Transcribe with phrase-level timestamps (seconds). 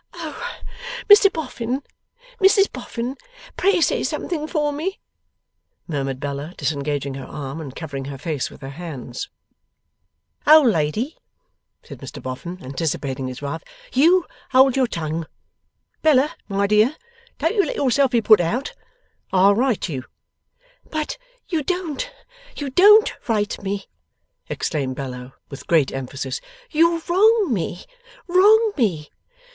[0.15, 0.57] 'Oh,
[1.11, 1.83] Mr Boffin!
[2.41, 3.17] Mrs Boffin,
[3.55, 4.99] pray say something for me!'
[5.87, 9.29] murmured Bella, disengaging her arm, and covering her face with her hands.
[10.47, 11.17] 'Old lady,'
[11.83, 13.61] said Mr Boffin, anticipating his wife,
[13.93, 15.27] 'you hold your tongue.
[16.01, 16.95] Bella, my dear,
[17.37, 18.73] don't you let yourself be put out.
[19.31, 20.05] I'll right you.'
[20.89, 22.09] 'But you don't,
[22.57, 23.85] you don't right me!'
[24.49, 26.41] exclaimed Bella, with great emphasis.
[26.71, 27.85] 'You wrong me,
[28.27, 29.11] wrong me!